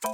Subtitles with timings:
[0.00, 0.06] 大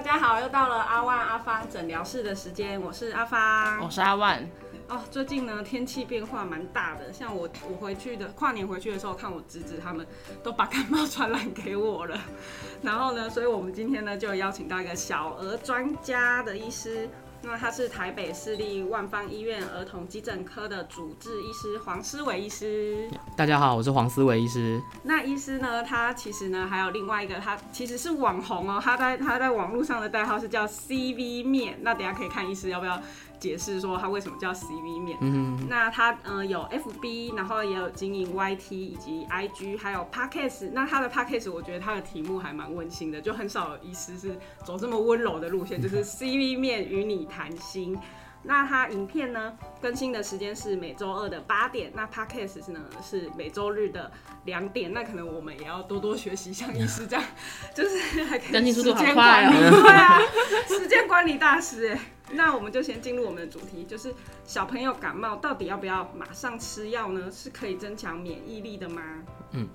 [0.00, 3.78] 家好，又到了阿万阿芳诊疗室的时间，我是阿芳。
[3.84, 4.48] 我是阿万，
[4.90, 10.04] 哦，最近呢天气变化蛮大的，像我我回去的跨年回去的时候，看我侄子他们
[10.42, 12.20] 都把感冒传染给我了。
[12.82, 17.08] 然后呢，所以我们今天呢就邀请到一个小儿专家的医师，
[17.42, 23.08] 那他是台北市立万方医院儿童急诊科的主治医师黄思伟医师。
[23.34, 24.80] 大家好，我是黄思伟医师。
[25.02, 31.78] 那医师呢，他其实呢还有另外一个，他其实是网红哦，他在他在网络上的代号是叫 CV 面。
[31.80, 33.00] 那等下可以看医师要不要
[33.38, 35.16] 解释说他为什么叫 CV 面。
[35.22, 40.70] 嗯，那他呃有 FB，然后也有经营 YT 以及 IG，还有 Podcast。
[40.74, 47.96] 那他的 Podcast 我觉得他的题目还蛮温馨的，就很少有医师是走这么温柔的路线，就是 CV 面与你谈心。
[48.42, 54.10] 那它影片呢更新的时间是每周二的八点，那 Podcast 是呢是每周日的
[54.46, 54.94] 两点。
[54.94, 57.22] 那可能我们也要多多学习，像医师这样，
[57.76, 60.18] 就是还可以时间管理对啊，
[60.66, 62.00] 时间管理大师哎。
[62.32, 67.30] 那我们就先进入我们的主题，就是小朋友感冒到底要不要马上吃药呢？
[67.30, 69.02] 是可以增强免疫力的吗？
[69.50, 69.68] 嗯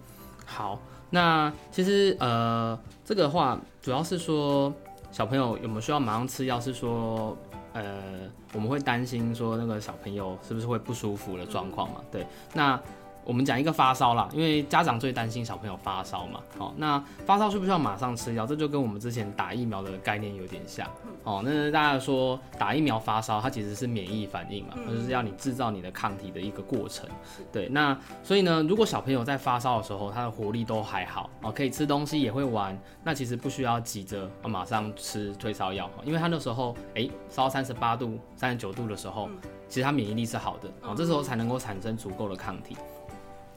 [0.46, 4.74] 好，那其实呃，这个话主要是说
[5.16, 7.38] 小朋友有没有需要马上吃药，是说
[7.72, 12.02] 呃，我们会担心说那个小朋友是不是会不舒服的状况嘛？
[12.12, 12.78] 对，那。
[13.26, 16.40] 我们讲一个发烧啦，因为家长最担心小朋友发烧嘛。
[16.58, 18.46] 好、那发烧需不需要马上吃药？
[18.46, 20.88] 这就跟我们之前打疫苗的概念有点像。
[21.24, 27.10] 哦，那大家说打疫苗发烧，它其实是免疫反应嘛，它就是要你制造你的抗体的一个过程。
[27.52, 39.28] 对，那所以呢，如果小朋友在发烧的时候，他的活力都还好哦，可以吃东西也会玩，那其实不需要急着哦马上吃退烧药，因为他那时候诶烧三十八度、三十九度的时候，
[39.68, 42.78] 其实他免疫力是好的哦，这时候才能够产生足够的抗体。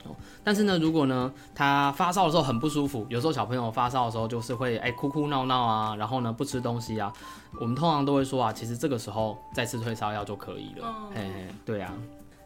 [0.04, 0.14] 哦，
[0.44, 7.12] 但是呢，如果呢，他发烧的时候很不舒服，有时候小朋友发烧的时候就是会哎、哭哭闹闹啊，然后呢不吃东西啊，
[7.60, 10.86] 我们通常都会说啊，其实这个时候再吃退烧药就可以了。
[10.86, 11.92] 哦嘿嘿，对啊。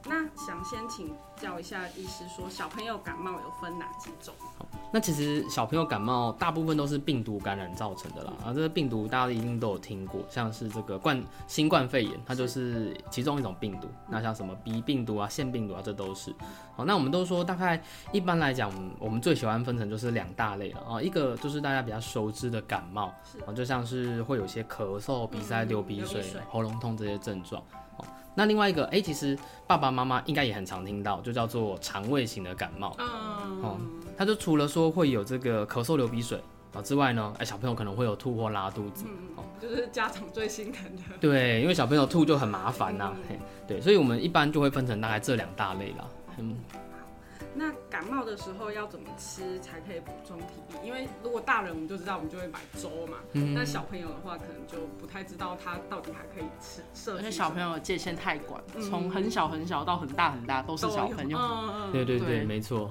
[0.05, 4.35] 那想先请教一下医师，说小朋友感冒有分哪几种？
[4.93, 13.89] 那其实小朋友感冒大部分都是病毒感染造成的啦，啊，这个病毒大家一定都有听过，像是这个冠新冠肺炎，它就是其中一种病毒。
[14.09, 16.35] 那像什么鼻病毒啊、腺病毒啊，这都是。
[16.77, 17.83] 好，那我们都说大概
[18.13, 23.07] 一般来讲，我们最喜欢分成就是两大类了啊，一个就是大家比较熟知的感冒，
[23.47, 27.63] 啊，就像是会有些咳嗽、鼻塞、流鼻水流鼻水、喉咙痛这些症状。
[28.33, 32.95] 哦，那另外一个，哎、其实爸爸妈妈应该也很常听到，就叫做肠胃型的感冒。
[32.99, 33.07] 嗯，
[33.63, 33.79] 哦
[34.17, 36.41] 它就除了说会有这个咳嗽、流鼻水
[36.75, 39.05] 啊之外呢，哎，小朋友可能会有吐或拉肚子。
[39.09, 41.03] 嗯，就是家长最心疼的。
[41.21, 46.05] 对，因为小朋友吐就很麻烦呐、嘿，对，所以我们一般就会分成大概这两大类啦。
[46.39, 46.79] 嗯，那
[47.93, 50.87] 感冒的时候要怎么吃才可以补充体力？
[50.87, 53.19] 因为如果大人我们就知道，我们就会买粥嘛。
[53.35, 57.19] 嗯那小朋友的话，可能就不太知道他到底还可以吃什么。
[57.19, 61.37] 而且小朋友界限太广，嗯从很小很小到很大很大都是小朋友。
[61.39, 62.91] 嗯嗯对对对，对没错。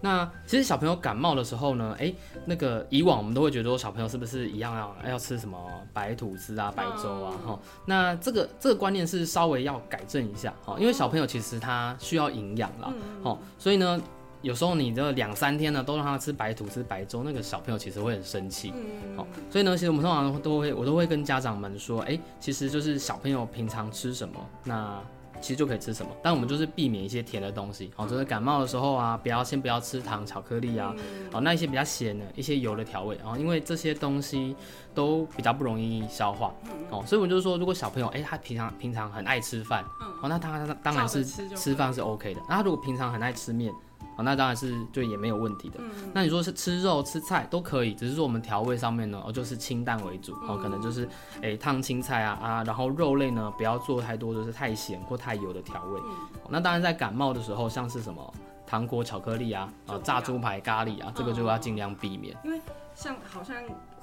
[0.00, 2.14] 那其实小朋友感冒的时候呢，哎，
[2.46, 5.58] 那个以往我们都会觉得说小朋友是不是一样要要吃什么
[5.92, 14.00] 白吐司啊、白粥啊，嗯哈、那这个这个观念是稍微要改正一下，哈，因为小朋友其实他需要营养啦，嗯哦，所以呢，
[14.42, 18.72] 有时候你这两三天呢都让他吃白吐司、白粥，那个小朋友其实会很生气。
[18.76, 19.16] 嗯。
[19.16, 24.34] 好、所以呢，其实我们通常都会，我都会跟家长们说，哎、其实就是小朋友平常吃什么，
[24.64, 25.00] 那
[25.40, 26.10] 其实就可以吃什么。
[26.22, 30.94] 但我们就是避免一些甜的东西，好、就是感冒的时候啊，不要先不要吃糖、巧克力啊，
[31.32, 34.54] 好、那一些比较咸的、一些油的调味，然、后因为这些东西
[34.94, 36.52] 都比较不容易消化，
[36.90, 39.84] 哦，所以我就是说，如果小朋友，哎、他平常平常很爱吃饭，
[40.22, 42.40] 哦，那他他当然是吃饭是 OK 的。
[42.48, 43.72] 那他如果平常很爱吃面，
[44.18, 45.76] 哦，那当然是就也没有问题的。
[45.80, 51.08] 嗯那你说是吃肉吃菜都可以，只是说我们调味上面呢，哦就是清淡为主，哦可能就是
[51.40, 56.00] 诶烫青菜啊啊，然后肉类呢不要做太多就是太咸或太油的调味。
[56.00, 56.10] 嗯
[56.42, 58.34] 哦那当然在感冒的时候，像是什么
[58.66, 62.36] 糖果、巧克力啊，啊炸猪排、咖喱啊，这个就要尽量避免。
[62.44, 62.60] 因为
[62.94, 63.56] 像好像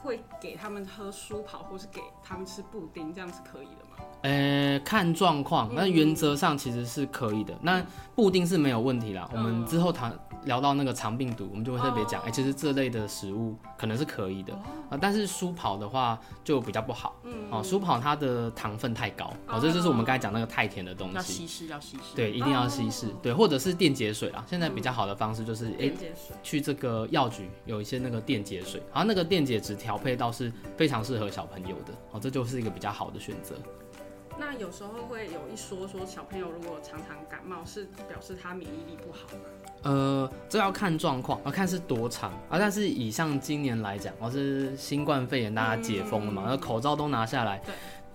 [0.05, 4.05] 会给他们喝舒跑，或是给他们吃布丁，这样是可以的吗？
[4.21, 7.57] 呃，看状况，嗯那原则上其实是可以的。
[7.61, 7.83] 那
[8.15, 9.27] 布丁是没有问题啦。
[9.33, 14.53] 我们之后谈聊到那个肠病毒，我们就会特别讲，哎、哦其实这类的食物可能是可以的
[14.89, 17.15] 啊、但是舒跑的话就比较不好。
[17.23, 21.15] 嗯哦，舒跑它的糖分太高，哦，这就是我们刚才讲那个太甜的东西。
[21.15, 22.15] 要稀释，要稀释。
[22.15, 24.45] 对，一定要稀释，哦对，或者是电解水啊。
[24.47, 26.35] 现在比较好的方式就是，哎、电解水。
[26.43, 33.55] 去这个药局有一些那个电解水，然后那个电解质调配到是非常适合小朋友的，哦，这就是一个比较好的选择。
[34.37, 39.43] 那有时候会有一说说，小朋友如果常常感冒，是表示他免疫力不好吗？
[39.85, 42.57] 呃，这要看状况，要看是多长啊。
[42.57, 47.61] 但是以像今年来讲，我，是新冠肺炎大家解封了嘛，那、口罩都拿下来，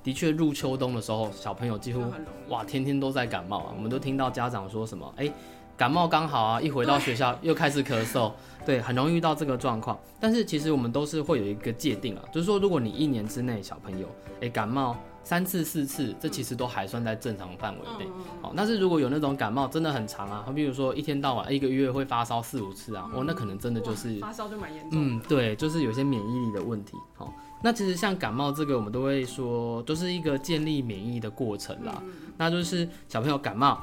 [0.02, 2.02] 的确入秋冬的时候，小朋友几乎。
[2.48, 3.72] 哇，天天都在感冒啊！
[3.76, 5.32] 我们都听到家长说什么，哎、
[5.76, 8.32] 感冒刚好啊，一回到学校又开始咳嗽，
[8.66, 9.96] 对，很容易遇到这个状况。
[10.18, 14.08] 但是其实我们都是会有一个界定啊，就是说，如果你一年之内小朋友，
[14.40, 18.10] 哎、感冒三次四次，这其实都还算在正常范围内。
[18.42, 24.90] 好，但是如果有那种感冒真的很长啊，比如说一天到晚一个月会发烧四五次啊，哦，那可能真的就是哇发烧就蛮严重。
[24.92, 26.96] 嗯，对，就是有些免疫力的问题。
[27.14, 27.32] 好、
[27.62, 32.02] 那其实像感冒这个，我们都会说，就是一个建立免疫的过程啦。
[32.36, 33.78] 那就是小朋友感冒，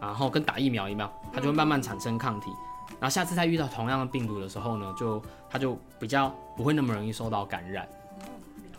[0.00, 2.50] 然后跟打疫苗一样，他就会慢慢产生抗体。
[3.00, 5.20] 然后下次再遇到同样的病毒的时候呢，就
[5.50, 7.88] 他就比较不会那么容易受到感染。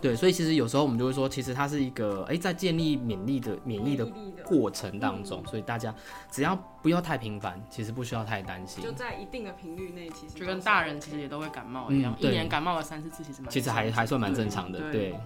[0.02, 5.94] 对，所以其实有时候我们就会说，其实它是一个哎，在建立免疫的免疫的力的，过程当中，所以大家
[6.32, 8.92] 只要不要太频繁，其实不需要太担心就。
[8.92, 15.20] 在一定的频率内，其实就跟大人其实也都会感冒一样，嗯一年感冒了三四次，其实蛮其实还还算蛮正常的，对对。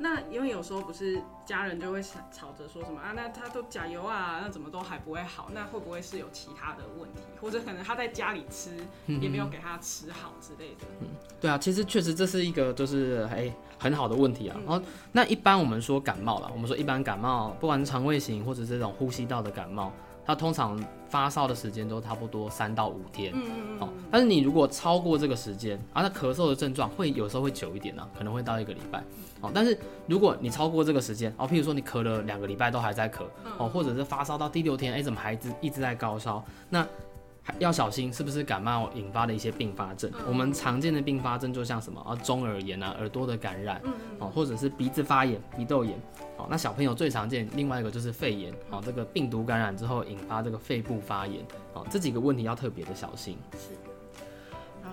[0.00, 5.50] 那因为有时候不是家人就会吵吵着说什么啊，那他都加油啊，那怎么都还不会好？
[5.52, 8.70] 那会不会是有其他的问题，或者可能他在家里吃
[9.06, 10.86] 嗯也没有给他吃好之类的？
[11.00, 11.08] 嗯
[11.40, 14.56] 对啊，其实确实这是一个就是哎、很好的问题啊。
[14.66, 19.92] 然后那一般我们说感冒了，我们说一般感冒，不管是肠胃型或者这种呼吸道的感冒，
[20.28, 20.78] 它通常
[21.08, 23.32] 发烧的时间都差不多三到五天。
[23.34, 29.02] 嗯嗯好、但是你如果超过这个时间，啊，那咳嗽的症状会有时候会久一点呢、可能会到一个礼拜。
[29.40, 33.22] 哦、但是如果你超过这个时间，哦，譬如说你咳了两个礼拜都还在咳，
[33.56, 36.44] 哦，或者是发烧到第六天，哎，怎么还一直一直在高烧？
[36.68, 36.88] 那还
[37.58, 40.10] 要小心是不是感冒引发的一些并发症。
[40.26, 43.80] 我们常见的并发症就像什么啊，中耳炎啊，耳朵的感染，
[44.18, 45.98] 哦，或者是鼻子发炎、鼻窦炎。
[46.36, 53.36] 好，那小朋友最常见另外一个就是肺炎，好，这个病毒感染之后引发这个肺部发炎，好，这几个问题要特别的小心。
[53.52, 53.87] 然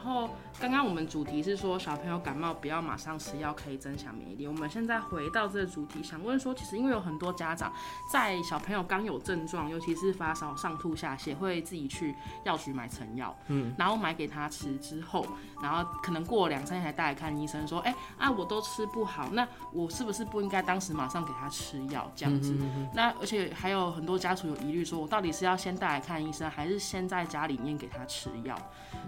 [0.06, 0.30] 后
[0.60, 4.48] 刚刚我们主题是说小朋友感冒不要马上吃药，可以增强免疫力。
[4.48, 7.74] 我们现在回到这个主题，想问说，其实因为有很多家长
[8.12, 15.26] 在小朋友刚有症状，尤其是发烧、上吐下泻，会自己去药局买成药，嗯，然后买给他吃之后，
[15.62, 22.56] 然后可能过两三天才带来看医生，说，哎、啊，我都吃不好，那我是不是不应该当时马上给他吃药这样子？
[22.94, 28.56] 那而且还有很多家属有疑虑，说我到底是要先带来看医生，还是先在家里面给他吃药？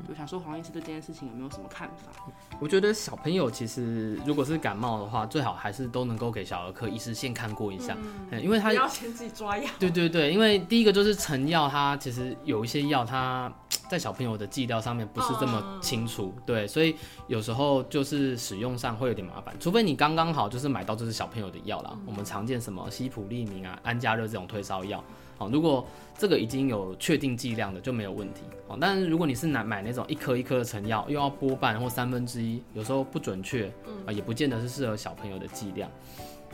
[0.07, 2.31] 就想说黄医师对这件事情有没有什么看法？
[2.61, 7.97] 我觉得小朋友其实如果是感冒的话，最好还是都能够给小儿科医师先看过一下，
[8.31, 8.41] 嗯。
[8.41, 9.69] 因为他要先自己抓药。
[9.77, 13.51] 对对对，因为第一个就是成药，它其实有一些药，它
[13.91, 16.95] 在小朋友的剂量上面不是这么清楚，对，所以
[17.27, 25.03] 有时候就是使用上会有点麻烦，除非你刚刚好就是买到就是小朋友的药啦，我们常见什么西普利明啊、安加热这种退烧药，
[25.37, 25.85] 好，如果
[26.17, 33.71] 这个已经有确定剂量的就没有问题，哦，但是如果你是买买那种一颗一颗的成药，又要拨半或三分之一，有时候不准确，
[34.05, 35.89] 啊，也不见得是适合小朋友的剂量。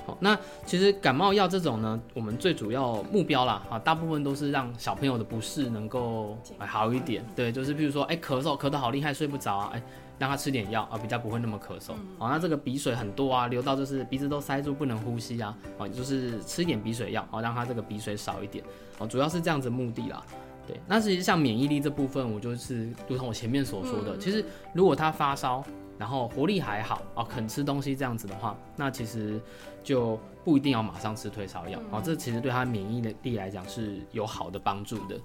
[0.06, 7.26] 好，那其实感冒药这种呢，我们最主要目标啦，啊，大部分都是让小朋友的不适能够、哎好一点。
[7.34, 9.82] 对，就是比如说，哎、咳嗽咳得好厉害，睡不着啊，哎、
[10.20, 11.94] 让他吃点药啊，比较不会那么咳嗽。
[12.18, 18.64] 好，那这个鼻水很多啊，流到就是鼻子都塞住，不能呼吸啊，啊，就是吃一点鼻水药，好，让他这个鼻水少一点。
[19.00, 20.24] 哦，主要是这样子目的啦。
[20.66, 25.62] 对，那其实像免疫力这部分，我就是如同我前面所说的，其实如果他发烧，
[25.98, 29.42] 然后活力还好啊，肯吃东西这样子的话，那其实
[29.84, 35.20] 就不一定要马上吃退烧药啊，这其实对他免疫力来讲是有好的帮助的。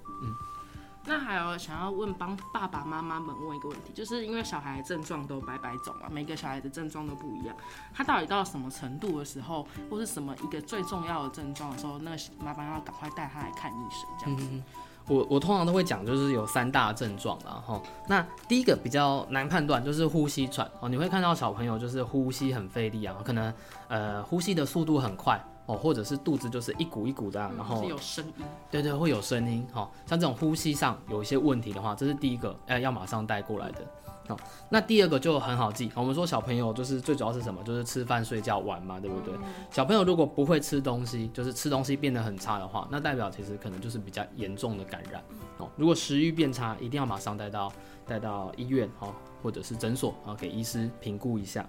[1.05, 7.55] 那还有想要问帮爸爸妈妈们问一个问题，就是因为小孩症状都百百种啊，每个小孩的症状都不一样，
[7.93, 14.61] 他到底到什么程度的时候，或是什么一个最重要的症状的时候，那个麻烦要赶快带他来看医生这样子。
[15.07, 17.81] 我我通常都会讲，就是有三大症状啦，哈。
[18.07, 20.87] 那第一个比较难判断，就是呼吸喘哦。
[20.87, 23.51] 你会看到小朋友就是呼吸很费力啊，可能
[23.87, 29.89] 呃呼吸的速度很快哦，或者是肚子就是一鼓一鼓的啊、然后是有声音，对对会有声音好、哦。
[30.07, 33.81] 像这种呼吸上有一些问题的话，这是第一个，呃，要马上带过来的。
[34.29, 37.63] 哦，那第二个就很好记，我们说小朋友就是最主要是什么？
[37.63, 39.31] 就是吃饭、睡觉、玩嘛，对不对？
[39.69, 45.23] 小朋友如果不会吃东西，就是吃东西变得很差的话，那代表其实可能就是比较严重的感染
[45.59, 45.69] 哦。
[45.75, 47.71] 如果食欲变差，一定要马上带到
[48.07, 51.67] 带到医院哦，或者是诊所啊，给医师评估一下。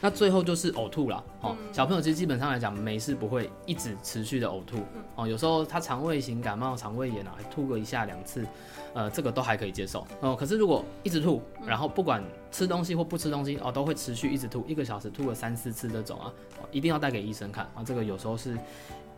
[0.00, 4.78] 那最后就是呕吐了，哦，小朋友其实基本上来讲没事不会一直持续的呕吐，
[5.16, 8.46] 哦，有时候他肠胃型感冒、肠胃炎啊，吐个一下两次，
[8.94, 16.32] 呃，这个都还可以接受，哦，可是如果一直吐，然后不管吃东西或不吃东西，哦，都会持续一直吐，一个小时吐个三四次这种啊，
[16.70, 18.56] 一定要带给医生看啊，这个有时候是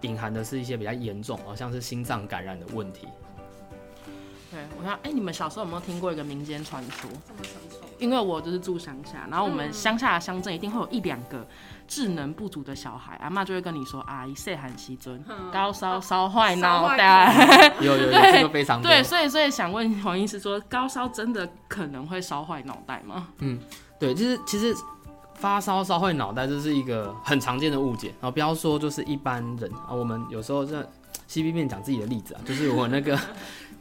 [0.01, 3.07] 隐含的是一些比较严重，好像是心脏感染的问题。
[4.51, 7.11] 对，我想，哎，你们小时候有没有听过一个民间传说？
[7.27, 7.80] 这么传说？
[8.01, 11.47] 因为我就是住乡下，然后我们乡下的乡镇一定会有一两个
[11.87, 17.73] 智能不足的小孩，阿妈就会跟你说：“阿姨，岁寒西尊，高烧烧坏脑袋。
[17.81, 23.29] ”有有有，这个非常对，所以所以想问黄医师说，高烧真的可能会烧坏脑袋吗？
[23.39, 23.61] 嗯，
[23.99, 24.75] 对，就是其实
[25.35, 30.85] 发烧烧坏脑袋这是一个很常见的误解，然后不要说就是一般人啊，我们有时候在
[31.27, 33.19] C B 面讲自己的例子啊，就是我那个。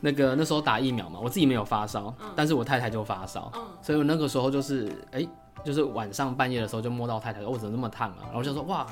[0.01, 3.51] 那个那时候打疫苗嘛，我自己没有发烧，但是我太太就发烧，
[3.81, 5.27] 所以我那个时候就是哎，
[5.63, 8.23] 就是晚上半夜的时候就摸到太太，我怎么那么烫啊？
[8.27, 8.85] 然后就说哇，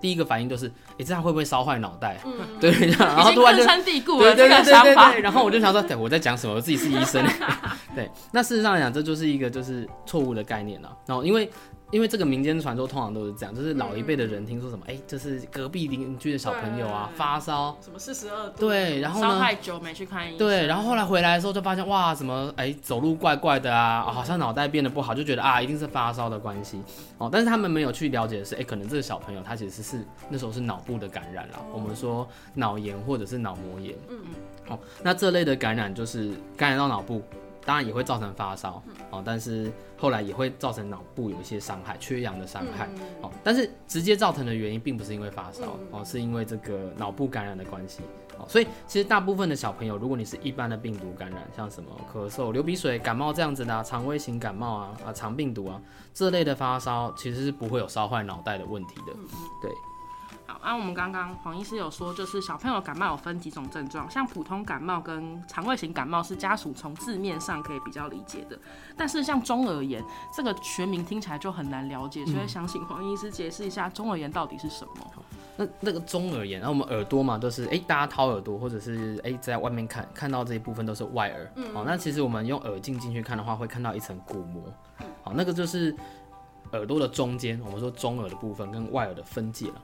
[0.00, 0.66] 第一个反应就是
[0.98, 2.18] 哎，这样会不会烧坏脑袋？
[2.60, 5.12] 对，然后突然就根深蒂固了这个想法。
[5.14, 6.54] 然后我就想说，对，我在讲什么？
[6.54, 7.24] 我自己是医生。
[7.94, 10.96] 对，那事实上来讲，这就是一个就是错误的概念了。
[11.06, 11.50] 然后因为。
[11.94, 26.82] 因为这个民间传说通常都是这样，就是老一辈的人听说什么，哎，这是隔壁邻居的小朋友啊发烧，什么四十二度，对，然后烧太久没去看医生，对，然后后来回来的时候就发现哇，什么哎走路怪怪的啊，好像脑袋变得不好，就觉得啊一定是发烧的关系。
[27.18, 34.34] 哦，但是他们没有去了解的是，哎，可能这个小朋友他其实是那时候是脑部的感染了，我们说脑炎或者是脑膜炎，嗯嗯，
[34.70, 37.22] 哦，那这类的感染就是感染到脑部。
[37.64, 42.88] 当然也会造成发烧哦，但是后来也会造成脑部有一些伤害，缺氧的伤害
[43.22, 43.30] 哦。
[43.42, 48.02] 但是直接造成的原因并不是因为发烧哦，是因为这个脑部感染的关系
[48.38, 48.44] 哦。
[48.48, 55.80] 所以其实大部分的小朋友，如果你是一般的病毒感染，像什么咳嗽、流鼻水、感冒这样子的肠胃型感冒啊啊肠病毒啊
[56.12, 59.12] 这类的发烧，其实是不会有烧坏脑袋的问题的，
[59.62, 59.70] 对。
[60.64, 68.58] 好，那我们刚刚黄医师有说，就是小朋友感冒有分几种症状，像普通感冒跟肠胃型感冒是家属从字面上可以比较理解的，
[68.96, 70.02] 但是像中耳炎
[70.34, 75.12] 这个学名听起来就很难了解，所以想请黄医师解释一下中耳炎到底是什么。
[75.56, 84.62] 那那个中耳炎，然后我们耳朵嘛都是哎，大家掏耳朵或者是哎在外面看看到这一部分都是外耳，好，那其实我们用耳镜进去看的话，会看到一层鼓膜，
[85.22, 85.94] 好，那个就是
[86.72, 89.74] 耳朵的中间，我们说中耳的部分跟外耳的分界了。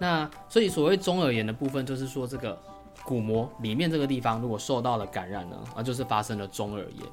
[0.00, 2.58] 那所以所谓中耳炎的部分，就是说这个
[3.04, 7.06] 鼓膜里面这个地方如果受到了感染呢，啊就是发生了中耳炎。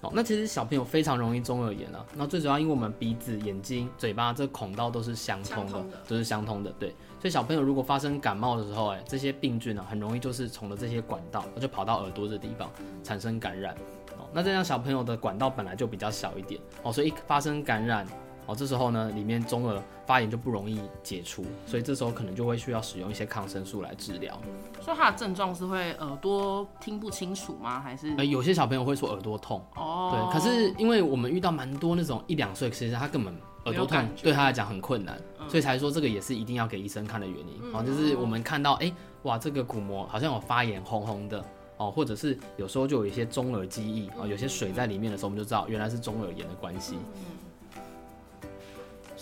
[0.00, 2.04] 好，那其实小朋友非常容易中耳炎啊。
[2.16, 6.72] 那最主要因为我们鼻子、眼睛、嘴巴这孔道都是相通的，都是相通的。
[6.80, 6.88] 对，
[7.20, 12.68] 所以小朋友如果发生感冒的时候，哎，这些病菌呢很容易就是从了这些管道，就跑到耳朵这地方
[13.04, 13.72] 产生感染。
[14.18, 18.04] 哦，那这样小朋友的管道本来就比较小一点，哦，所以一发生感染。
[18.52, 24.38] 哦，这时候呢，里面中耳发炎就不容易解除，所以这时候可能就会需要使用一些抗生素来治疗。
[24.82, 27.80] 所以它的症状是会耳朵听不清楚吗？
[27.80, 28.12] 还是？
[28.18, 29.64] 呃，有些小朋友会说耳朵痛。
[29.74, 30.30] 哦。
[30.30, 35.18] 对，可是因为我们遇到蛮多那种一两岁，其实他根本耳朵痛对他来讲很困难，
[35.48, 37.74] 所以才说这个也是一定要给医生看的原因。
[37.74, 38.92] 哦，就是我们看到，哎，
[39.22, 41.42] 哇，这个鼓膜好像有发炎，红红的，
[41.78, 46.98] 哦，或者是有时候就有一些中耳积液，啊，有些水在里面的时候，我们就知道原来是中耳炎的关系。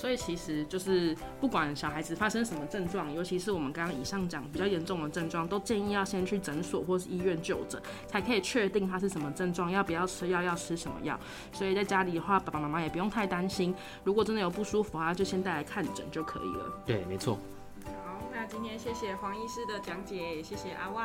[0.00, 11.21] 所以其实就是不管小孩子发生什么症状，尤其是我们刚刚以上讲比较严重的症状，都建议要先去诊所或是医院就诊，才可以确定他是什么症状，要不要吃药，要吃什么药。
[11.52, 16.73] 所以在家里的话，爸爸妈妈也不用太担心，如果真的有不舒服啊，就先带来看诊就可以了。
[16.87, 17.38] 对，没错。
[17.85, 21.04] 好，那今天谢谢黄医师的讲解，谢谢阿旺，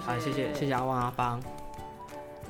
[0.00, 1.38] 好，谢谢谢谢阿旺阿邦。